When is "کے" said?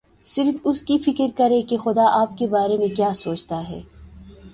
2.37-2.47